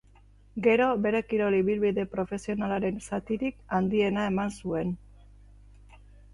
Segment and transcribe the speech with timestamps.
[0.67, 4.99] Gero, bere kirol ibilbide profesionalaren zatirik handiena eman zuen.